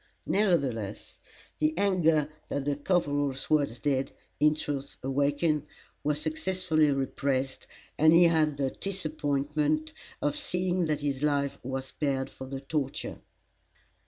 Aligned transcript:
Nevertheless, 0.25 1.19
the 1.59 1.77
anger 1.77 2.27
that 2.49 2.65
the 2.65 2.75
corporal's 2.75 3.51
words 3.51 3.77
did, 3.77 4.11
in 4.39 4.55
truth, 4.55 4.97
awaken, 5.03 5.67
was 6.03 6.19
successfully 6.19 6.89
repressed, 6.89 7.67
and 7.99 8.11
he 8.11 8.23
had 8.23 8.57
the 8.57 8.71
disappointment 8.71 9.93
of 10.19 10.35
seeing 10.35 10.85
that 10.85 11.01
his 11.01 11.21
life 11.21 11.59
was 11.61 11.85
spared 11.85 12.31
for 12.31 12.47
the 12.47 12.61
torture. 12.61 13.19